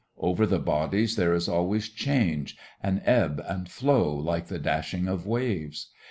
[0.17, 5.27] Over the bodies there is always change, an ebb and flood like the dashing of
[5.27, 5.89] waves.